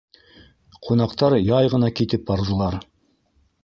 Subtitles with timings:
[0.87, 2.85] Ҡунаҡтар яй ғына китеп барҙылар.